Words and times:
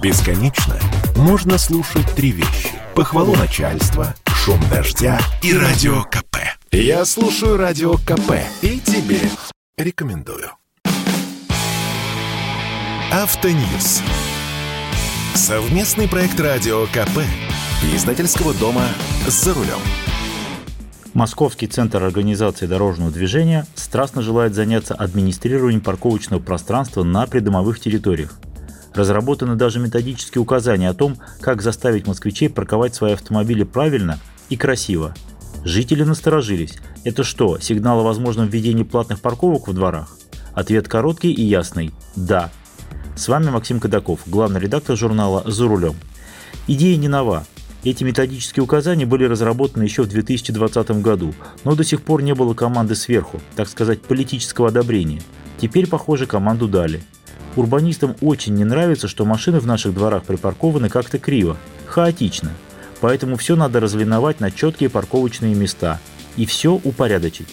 Бесконечно 0.00 0.76
можно 1.16 1.58
слушать 1.58 2.06
три 2.14 2.30
вещи. 2.30 2.70
Похвалу 2.94 3.34
начальства, 3.34 4.14
шум 4.26 4.60
дождя 4.70 5.18
и 5.42 5.52
радио 5.52 6.04
КП. 6.04 6.36
Я 6.70 7.04
слушаю 7.04 7.56
радио 7.56 7.94
КП 7.94 8.34
и 8.62 8.78
тебе 8.78 9.18
рекомендую. 9.76 10.50
Автоньюз. 13.10 14.02
Совместный 15.34 16.06
проект 16.08 16.38
радио 16.38 16.86
КП. 16.86 17.24
Издательского 17.92 18.54
дома 18.54 18.84
«За 19.26 19.52
рулем». 19.52 19.80
Московский 21.12 21.66
центр 21.66 22.04
организации 22.04 22.66
дорожного 22.66 23.10
движения 23.10 23.66
страстно 23.74 24.22
желает 24.22 24.54
заняться 24.54 24.94
администрированием 24.94 25.80
парковочного 25.80 26.40
пространства 26.40 27.02
на 27.02 27.26
придомовых 27.26 27.80
территориях. 27.80 28.38
Разработаны 28.94 29.54
даже 29.54 29.78
методические 29.78 30.42
указания 30.42 30.88
о 30.88 30.94
том, 30.94 31.16
как 31.40 31.62
заставить 31.62 32.06
москвичей 32.06 32.48
парковать 32.48 32.94
свои 32.94 33.12
автомобили 33.12 33.62
правильно 33.62 34.18
и 34.48 34.56
красиво. 34.56 35.14
Жители 35.64 36.02
насторожились. 36.02 36.78
Это 37.04 37.24
что, 37.24 37.58
сигнал 37.58 38.00
о 38.00 38.04
возможном 38.04 38.48
введении 38.48 38.84
платных 38.84 39.20
парковок 39.20 39.68
в 39.68 39.72
дворах? 39.72 40.16
Ответ 40.54 40.88
короткий 40.88 41.32
и 41.32 41.42
ясный– 41.42 41.92
да. 42.16 42.50
С 43.16 43.28
вами 43.28 43.50
Максим 43.50 43.80
Кадаков, 43.80 44.20
главный 44.26 44.60
редактор 44.60 44.96
журнала 44.96 45.42
«За 45.46 45.66
рулем». 45.66 45.94
Идея 46.66 46.96
не 46.96 47.08
нова. 47.08 47.44
Эти 47.84 48.04
методические 48.04 48.64
указания 48.64 49.06
были 49.06 49.24
разработаны 49.24 49.84
еще 49.84 50.02
в 50.02 50.08
2020 50.08 50.90
году, 51.02 51.34
но 51.64 51.74
до 51.74 51.84
сих 51.84 52.02
пор 52.02 52.22
не 52.22 52.34
было 52.34 52.54
команды 52.54 52.94
сверху, 52.94 53.40
так 53.54 53.68
сказать, 53.68 54.02
политического 54.02 54.68
одобрения. 54.68 55.22
Теперь, 55.60 55.86
похоже, 55.86 56.26
команду 56.26 56.66
дали– 56.66 57.02
Урбанистам 57.58 58.14
очень 58.20 58.54
не 58.54 58.62
нравится, 58.62 59.08
что 59.08 59.24
машины 59.24 59.58
в 59.58 59.66
наших 59.66 59.92
дворах 59.92 60.22
припаркованы 60.22 60.88
как-то 60.88 61.18
криво, 61.18 61.56
хаотично. 61.86 62.52
Поэтому 63.00 63.36
все 63.36 63.56
надо 63.56 63.80
разлиновать 63.80 64.38
на 64.38 64.52
четкие 64.52 64.88
парковочные 64.88 65.56
места 65.56 65.98
и 66.36 66.46
все 66.46 66.74
упорядочить. 66.74 67.48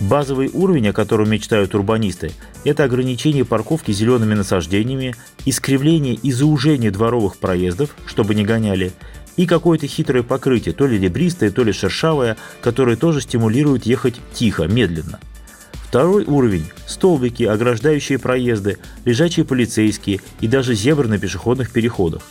Базовый 0.00 0.50
уровень, 0.52 0.88
о 0.88 0.92
котором 0.92 1.30
мечтают 1.30 1.72
урбанисты, 1.76 2.32
это 2.64 2.82
ограничение 2.82 3.44
парковки 3.44 3.92
зелеными 3.92 4.34
насаждениями, 4.34 5.14
искривление 5.44 6.14
и 6.14 6.32
заужение 6.32 6.90
дворовых 6.90 7.36
проездов, 7.36 7.94
чтобы 8.06 8.34
не 8.34 8.44
гоняли, 8.44 8.92
и 9.36 9.46
какое-то 9.46 9.86
хитрое 9.86 10.24
покрытие, 10.24 10.74
то 10.74 10.88
ли 10.88 10.98
ребристое, 10.98 11.52
то 11.52 11.62
ли 11.62 11.70
шершавое, 11.70 12.36
которое 12.60 12.96
тоже 12.96 13.20
стимулирует 13.20 13.86
ехать 13.86 14.16
тихо, 14.32 14.64
медленно– 14.64 15.20
Второй 15.94 16.24
уровень– 16.24 16.64
столбики, 16.88 17.44
ограждающие 17.44 18.18
проезды, 18.18 18.78
лежачие 19.04 19.46
полицейские 19.46 20.18
и 20.40 20.48
даже 20.48 20.74
зебры 20.74 21.06
на 21.06 21.20
пешеходных 21.20 21.70
переходах. 21.70 22.22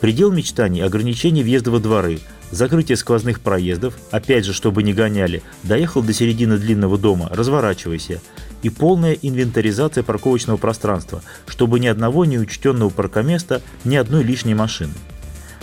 Предел 0.00 0.32
мечтаний– 0.32 0.82
ограничение 0.82 1.44
въезда 1.44 1.70
во 1.70 1.78
дворы, 1.78 2.18
закрытие 2.50 2.96
сквозных 2.96 3.42
проездов, 3.42 3.94
опять 4.10 4.44
же, 4.44 4.52
чтобы 4.52 4.82
не 4.82 4.92
гоняли, 4.92 5.44
доехал 5.62 6.02
до 6.02 6.12
середины 6.12 6.58
длинного 6.58 6.98
дома, 6.98 7.28
разворачивайся, 7.30 8.20
и 8.64 8.70
полная 8.70 9.12
инвентаризация 9.12 10.02
парковочного 10.02 10.56
пространства, 10.56 11.22
чтобы 11.46 11.78
ни 11.78 11.86
одного 11.86 12.24
неучтенного 12.24 12.90
паркоместа, 12.90 13.62
ни 13.84 13.94
одной 13.94 14.24
лишней 14.24 14.54
машины. 14.54 14.94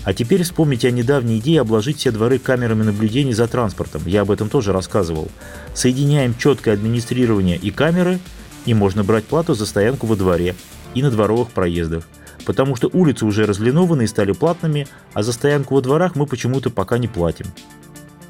А 0.05 0.13
теперь 0.13 0.43
вспомните 0.43 0.89
о 0.89 0.91
недавней 0.91 1.39
идее 1.39 1.61
обложить 1.61 1.97
все 1.97 2.11
дворы 2.11 2.37
камерами 2.37 2.83
наблюдения 2.83 3.33
за 3.33 3.47
транспортом. 3.47 4.01
Я 4.05 4.21
об 4.21 4.31
этом 4.31 4.49
тоже 4.49 4.73
рассказывал. 4.73 5.29
Соединяем 5.73 6.35
четкое 6.37 6.73
администрирование 6.73 7.57
и 7.57 7.71
камеры, 7.71 8.19
и 8.65 8.73
можно 8.73 9.03
брать 9.03 9.25
плату 9.25 9.53
за 9.53 9.65
стоянку 9.65 10.07
во 10.07 10.15
дворе 10.15 10.55
и 10.93 11.01
на 11.01 11.09
дворовых 11.09 11.51
проездах. 11.51 12.07
Потому 12.45 12.75
что 12.75 12.89
улицы 12.91 13.25
уже 13.25 13.45
разлинованы 13.45 14.03
и 14.03 14.07
стали 14.07 14.33
платными, 14.33 14.87
а 15.13 15.23
за 15.23 15.31
стоянку 15.31 15.75
во 15.75 15.81
дворах 15.81 16.15
мы 16.15 16.25
почему-то 16.25 16.69
пока 16.69 16.97
не 16.97 17.07
платим. 17.07 17.45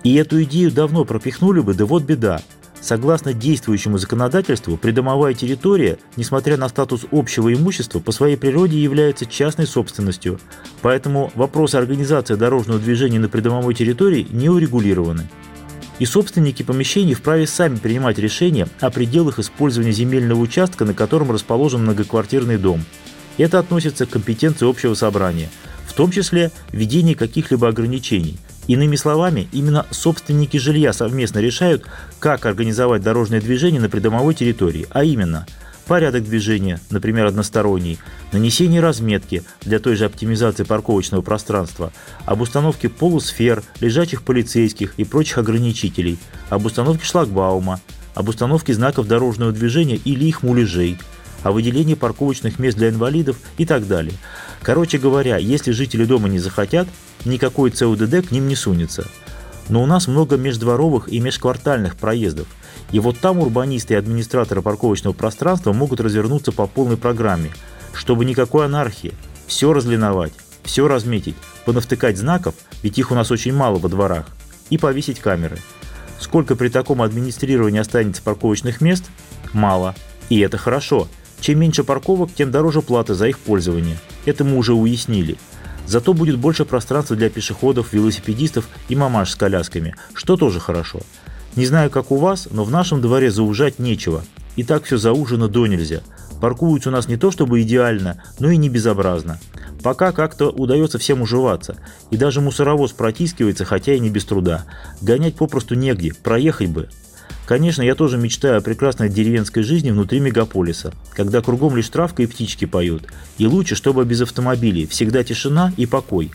И 0.03 0.13
эту 0.15 0.43
идею 0.43 0.71
давно 0.71 1.05
пропихнули 1.05 1.61
бы, 1.61 1.73
да 1.73 1.85
вот 1.85 2.03
беда. 2.03 2.41
Согласно 2.83 3.33
действующему 3.33 3.97
законодательству, 3.97 4.75
придомовая 4.75 5.33
территория, 5.33 5.97
несмотря 6.17 6.57
на 6.57 6.67
статус 6.67 7.05
общего 7.11 7.53
имущества, 7.53 7.99
по 8.01 8.11
своей 8.11 8.35
природе 8.35 8.77
является 8.77 9.25
частной 9.25 9.65
собственностью, 9.65 10.37
поэтому 10.83 11.31
вопросы 11.33 11.77
организации 11.77 12.35
дорожного 12.35 12.79
движения 12.79 13.17
на 13.17 13.29
придомовой 13.29 13.73
территории 13.73 14.27
не 14.29 14.49
урегулированы. 14.49 15.27
И 15.97 16.05
собственники 16.05 16.61
помещений 16.61 17.15
вправе 17.15 17.47
сами 17.47 17.77
принимать 17.77 18.19
решения 18.19 18.67
о 18.81 18.91
пределах 18.91 19.39
использования 19.39 19.93
земельного 19.93 20.39
участка, 20.39 20.85
на 20.85 20.93
котором 20.93 21.31
расположен 21.31 21.83
многоквартирный 21.83 22.57
дом. 22.57 22.83
Это 23.37 23.57
относится 23.57 24.05
к 24.05 24.11
компетенции 24.11 24.69
общего 24.69 24.93
собрания, 24.93 25.49
в 25.87 25.93
том 25.93 26.11
числе 26.11 26.51
введение 26.71 27.15
каких-либо 27.15 27.67
ограничений– 27.67 28.37
Иными 28.67 28.95
словами, 28.95 29.49
именно 29.51 29.85
собственники 29.91 30.57
жилья 30.57 30.93
совместно 30.93 31.39
решают, 31.39 31.83
как 32.19 32.45
организовать 32.45 33.03
дорожное 33.03 33.41
движение 33.41 33.81
на 33.81 33.89
придомовой 33.89 34.35
территории, 34.35 34.87
а 34.89 35.03
именно 35.03 35.45
порядок 35.83 36.23
движения, 36.23 36.79
например, 36.89 37.25
односторонний, 37.25 37.99
нанесение 38.31 38.81
разметки 38.81 39.43
для 39.61 39.79
той 39.79 39.95
же 39.95 40.05
оптимизации 40.05 40.63
парковочного 40.63 41.21
пространства, 41.21 41.91
об 42.25 42.41
установке 42.41 42.89
полусфер, 42.89 43.63
лежачих 43.79 44.23
полицейских 44.23 44.93
и 44.97 45.03
прочих 45.03 45.37
ограничителей, 45.37 46.17
об 46.49 46.65
установке 46.65 47.05
шлагбаума, 47.05 47.79
об 48.15 48.29
установке 48.29 48.73
знаков 48.73 49.07
дорожного 49.07 49.51
движения 49.51 49.95
или 49.95 50.25
их 50.25 50.43
муляжей, 50.43 50.97
о 51.43 51.51
выделении 51.51 51.95
парковочных 51.95 52.59
мест 52.59 52.77
для 52.77 52.89
инвалидов 52.89 53.37
и 53.57 53.65
так 53.65 53.87
далее. 53.87 54.13
Короче 54.61 54.97
говоря, 54.97 55.37
если 55.37 55.71
жители 55.71 56.05
дома 56.05 56.29
не 56.29 56.39
захотят, 56.39 56.87
никакой 57.25 57.71
ЦУДД 57.71 58.27
к 58.27 58.31
ним 58.31 58.47
не 58.47 58.55
сунется. 58.55 59.07
Но 59.69 59.83
у 59.83 59.85
нас 59.85 60.07
много 60.07 60.37
междворовых 60.37 61.11
и 61.11 61.19
межквартальных 61.19 61.95
проездов. 61.95 62.47
И 62.91 62.99
вот 62.99 63.19
там 63.19 63.39
урбанисты 63.39 63.93
и 63.93 63.97
администраторы 63.97 64.61
парковочного 64.61 65.13
пространства 65.13 65.73
могут 65.73 65.99
развернуться 65.99 66.51
по 66.51 66.67
полной 66.67 66.97
программе, 66.97 67.51
чтобы 67.93 68.25
никакой 68.25 68.65
анархии. 68.65 69.13
Все 69.47 69.73
разлиновать, 69.73 70.33
все 70.63 70.87
разметить, 70.87 71.35
понавтыкать 71.65 72.17
знаков, 72.17 72.55
ведь 72.81 72.97
их 72.97 73.11
у 73.11 73.15
нас 73.15 73.31
очень 73.31 73.53
мало 73.53 73.77
во 73.77 73.89
дворах, 73.89 74.27
и 74.69 74.77
повесить 74.77 75.19
камеры. 75.19 75.57
Сколько 76.19 76.55
при 76.55 76.69
таком 76.69 77.01
администрировании 77.01 77.79
останется 77.79 78.21
парковочных 78.21 78.79
мест? 78.79 79.05
Мало. 79.51 79.95
И 80.29 80.39
это 80.39 80.57
хорошо. 80.57 81.07
Чем 81.41 81.59
меньше 81.59 81.83
парковок, 81.83 82.33
тем 82.33 82.51
дороже 82.51 82.81
платы 82.81 83.13
за 83.13 83.27
их 83.27 83.37
пользование. 83.37 83.97
Это 84.25 84.45
мы 84.45 84.57
уже 84.57 84.73
уяснили. 84.73 85.37
Зато 85.85 86.13
будет 86.13 86.37
больше 86.37 86.63
пространства 86.63 87.17
для 87.17 87.29
пешеходов, 87.29 87.91
велосипедистов 87.91 88.69
и 88.87 88.95
мамаш 88.95 89.31
с 89.31 89.35
колясками, 89.35 89.95
что 90.13 90.37
тоже 90.37 90.61
хорошо. 90.61 91.01
Не 91.55 91.65
знаю, 91.65 91.89
как 91.89 92.11
у 92.11 92.15
вас, 92.15 92.47
но 92.51 92.63
в 92.63 92.71
нашем 92.71 93.01
дворе 93.01 93.29
заужать 93.29 93.77
нечего. 93.77 94.23
И 94.55 94.63
так 94.63 94.83
все 94.85 94.97
заужено 94.97 95.47
до 95.47 95.67
нельзя. 95.67 96.01
Паркуются 96.41 96.89
у 96.89 96.91
нас 96.91 97.07
не 97.07 97.15
то 97.15 97.31
чтобы 97.31 97.61
идеально, 97.61 98.21
но 98.39 98.49
и 98.49 98.57
не 98.57 98.69
безобразно. 98.69 99.39
Пока 99.83 100.11
как-то 100.11 100.49
удается 100.49 100.97
всем 100.97 101.21
уживаться. 101.21 101.77
И 102.09 102.17
даже 102.17 102.41
мусоровоз 102.41 102.91
протискивается, 102.91 103.65
хотя 103.65 103.93
и 103.93 103.99
не 103.99 104.09
без 104.09 104.25
труда. 104.25 104.65
Гонять 105.01 105.35
попросту 105.35 105.75
негде, 105.75 106.13
проехать 106.13 106.69
бы. 106.69 106.89
Конечно, 107.45 107.81
я 107.81 107.93
тоже 107.93 108.17
мечтаю 108.17 108.57
о 108.57 108.61
прекрасной 108.61 109.09
деревенской 109.09 109.63
жизни 109.63 109.91
внутри 109.91 110.19
мегаполиса, 110.21 110.93
когда 111.11 111.41
кругом 111.41 111.75
лишь 111.75 111.89
травка 111.89 112.23
и 112.23 112.25
птички 112.25 112.65
поют. 112.65 113.07
И 113.37 113.45
лучше, 113.45 113.75
чтобы 113.75 114.05
без 114.05 114.21
автомобилей, 114.21 114.87
всегда 114.87 115.23
тишина 115.23 115.73
и 115.75 115.85
покой. 115.85 116.31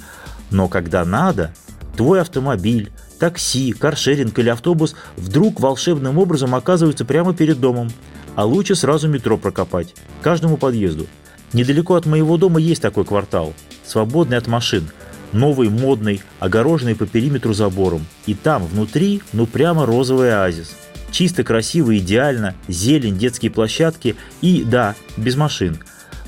Но 0.51 0.69
когда 0.69 1.05
надо, 1.05 1.55
твой 1.97 2.21
автомобиль, 2.21 2.93
такси, 3.19 3.73
каршеринг 3.73 4.39
или 4.39 4.49
автобус 4.49 4.95
вдруг 5.17 5.61
волшебным 5.61 6.19
образом 6.19 6.55
оказываются 6.55 7.05
прямо 7.05 7.35
перед 7.35 7.61
домом. 7.61 7.91
А 8.35 8.45
лучше 8.45 8.75
сразу 8.75 9.09
метро 9.09 9.37
прокопать, 9.37 9.95
каждому 10.23 10.57
подъезду. 10.57 11.07
Недалеко 11.53 11.95
от 11.95 12.07
моего 12.07 12.37
дома 12.37 12.61
есть 12.61 12.83
такой 12.83 13.05
квартал, 13.05 13.55
свободный 13.85 14.37
от 14.37 14.47
машин, 14.47 14.89
новый, 15.33 15.69
модный, 15.69 16.23
огороженный 16.39 16.95
по 16.95 17.07
периметру 17.07 17.53
забором. 17.53 18.07
И 18.27 18.35
там, 18.35 18.67
внутри, 18.67 19.23
ну 19.33 19.47
прямо 19.47 19.87
розовый 19.87 20.33
оазис– 20.33 20.77
Чисто, 21.11 21.43
красиво, 21.43 21.97
идеально, 21.97 22.55
зелень, 22.69 23.19
детские 23.19 23.51
площадки 23.51 24.17
и, 24.41 24.63
да, 24.65 24.95
без 25.17 25.37
машин. 25.37 25.79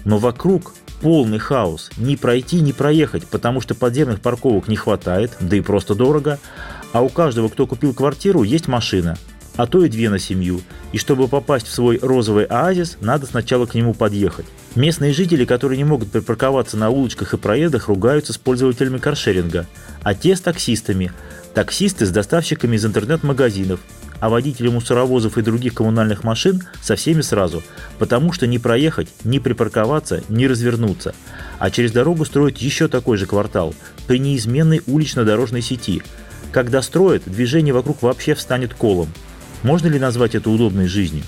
Но 0.05 0.19
вокруг 0.19 0.75
полный 1.01 1.39
хаос. 1.39 1.91
Ни 1.97 2.17
пройти, 2.17 2.61
ни 2.61 2.73
проехать, 2.73 3.27
потому 3.27 3.61
что 3.61 3.75
подземных 3.75 4.21
парковок 4.21 4.69
не 4.69 4.77
хватает, 4.77 5.33
да 5.41 5.57
и 5.57 5.61
просто 5.61 5.95
дорого. 5.95 6.39
А 6.93 7.03
у 7.03 7.09
каждого, 7.09 7.49
кто 7.49 7.67
купил 7.67 7.95
квартиру, 7.95 8.43
есть 8.43 8.69
машина, 8.69 9.17
а 9.57 9.67
то 9.67 9.85
и 9.85 9.89
две 9.89 10.11
на 10.11 10.19
семью. 10.19 10.61
И 10.93 10.99
чтобы 10.99 11.29
попасть 11.29 11.67
в 11.67 11.73
свой 11.73 11.99
розовый 12.01 12.45
оазис, 12.45 12.97
надо 13.01 13.27
сначала 13.27 13.67
к 13.67 13.75
нему 13.75 13.95
подъехать. 13.95 14.47
Местные 14.75 15.13
жители, 15.13 15.45
которые 15.45 15.79
не 15.79 15.85
могут 15.85 16.11
припарковаться 16.11 16.77
на 16.77 16.91
улочках 16.91 17.35
и 17.35 17.39
проездах, 17.39 17.89
ругаются 17.89 18.33
с 18.33 18.39
пользователями 18.39 18.99
каршеринга, 18.99 19.67
а 20.03 20.15
те 20.15 20.37
с 20.37 20.41
таксистами. 20.41 21.13
Таксисты 21.55 22.07
с 22.07 22.11
доставщиками 22.11 22.77
из 22.77 22.87
интернет-магазинов, 22.87 23.81
а 24.21 24.29
водители 24.29 24.69
мусоровозов 24.69 25.39
и 25.39 25.43
других 25.43 25.75
коммунальных 25.75 26.23
машин 26.25 26.63
со 26.81 26.95
всеми 26.95 27.23
сразу, 27.23 27.63
потому 27.99 28.33
что 28.33 28.47
не 28.47 28.59
проехать, 28.59 29.09
не 29.25 29.41
припарковаться, 29.41 30.23
не 30.29 30.47
развернуться. 30.47 31.15
А 31.59 31.71
через 31.71 31.93
дорогу 31.93 32.25
строят 32.25 32.59
еще 32.59 32.89
такой 32.89 33.17
же 33.17 33.27
квартал 33.27 33.75
при 34.07 34.19
неизменной 34.19 34.83
улично-дорожной 34.87 35.63
сети. 35.63 36.03
Когда 36.53 36.83
строят, 36.83 37.23
движение 37.27 37.75
вокруг 37.75 38.03
вообще 38.03 38.35
встанет 38.35 38.75
колом. 38.75 39.09
Можно 39.63 39.89
ли 39.89 39.99
назвать 39.99 40.35
это 40.35 40.51
удобной 40.51 40.87
жизнью? 40.87 41.25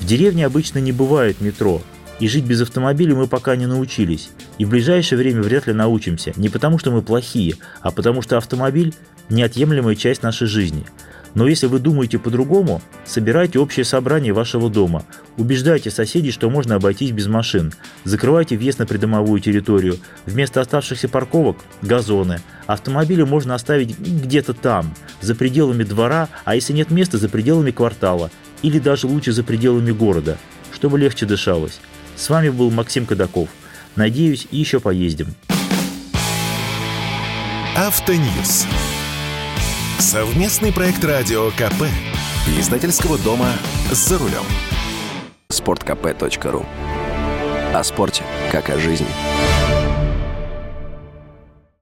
В 0.00 0.06
деревне 0.06 0.46
обычно 0.46 0.78
не 0.78 0.92
бывает 0.92 1.40
метро, 1.40 1.82
и 2.20 2.28
жить 2.28 2.44
без 2.44 2.60
автомобиля 2.60 3.14
мы 3.14 3.26
пока 3.26 3.56
не 3.56 3.66
научились. 3.66 4.30
И 4.58 4.64
в 4.64 4.70
ближайшее 4.70 5.18
время 5.18 5.42
вряд 5.42 5.66
ли 5.66 5.72
научимся. 5.72 6.32
Не 6.36 6.48
потому, 6.48 6.78
что 6.78 6.90
мы 6.90 7.02
плохие, 7.02 7.56
а 7.80 7.90
потому, 7.90 8.22
что 8.22 8.36
автомобиль– 8.36 8.94
неотъемлемая 9.30 9.94
часть 9.94 10.22
нашей 10.22 10.46
жизни. 10.46 10.84
Но 11.34 11.46
если 11.46 11.66
вы 11.66 11.78
думаете 11.78 12.18
по-другому, 12.18 12.82
собирайте 13.04 13.58
общее 13.58 13.84
собрание 13.84 14.32
вашего 14.32 14.68
дома. 14.68 15.04
Убеждайте 15.36 15.90
соседей, 15.90 16.32
что 16.32 16.50
можно 16.50 16.74
обойтись 16.74 17.12
без 17.12 17.26
машин. 17.26 17.72
Закрывайте 18.04 18.56
въезд 18.56 18.78
на 18.78 18.86
придомовую 18.86 19.40
территорию. 19.40 19.98
Вместо 20.26 20.60
оставшихся 20.60 21.08
парковок– 21.08 21.58
газоны. 21.82 22.40
Автомобили 22.66 23.22
можно 23.22 23.54
оставить 23.54 23.98
где-то 23.98 24.54
там, 24.54 24.94
за 25.20 25.34
пределами 25.34 25.84
двора, 25.84 26.28
а 26.44 26.54
если 26.54 26.72
нет 26.72 26.90
места– 26.90 27.18
за 27.18 27.28
пределами 27.28 27.70
квартала. 27.70 28.30
Или 28.62 28.78
даже 28.78 29.06
лучше 29.06 29.32
за 29.32 29.44
пределами 29.44 29.92
города, 29.92 30.36
чтобы 30.72 30.98
легче 30.98 31.26
дышалось. 31.26 31.80
С 32.16 32.28
вами 32.28 32.50
был 32.50 32.70
Максим 32.70 33.06
Кадаков. 33.06 33.48
Надеюсь, 33.96 34.46
еще 34.50 34.80
поездим. 34.80 35.28
Автоньюз. 37.76 38.66
Совместный 40.00 40.72
проект 40.72 41.04
радио 41.04 41.50
КП. 41.50 41.84
Издательского 42.58 43.18
дома 43.18 43.48
«За 43.90 44.16
рулем». 44.16 44.44
Спорткп.ру 45.50 46.64
О 47.74 47.84
спорте, 47.84 48.22
как 48.50 48.70
о 48.70 48.78
жизни. 48.78 49.06